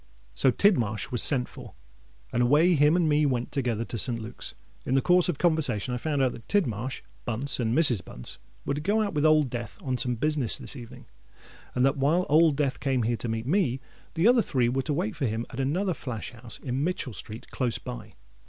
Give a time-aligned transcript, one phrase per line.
[0.35, 1.75] _'—So Tidmarsh was sent for;
[2.33, 4.19] and away him and me went together to St.
[4.19, 4.55] Luke's.
[4.83, 8.03] In the course of conversation I found out that Tidmarsh, Bunce, and Mrs.
[8.03, 11.05] Bunce were to go out with Old Death on some business this evening;
[11.75, 13.79] and that while Old Death came here to meet me,
[14.15, 17.51] the other three were to wait for him at another flash house in Mitchell Street
[17.51, 18.15] close by."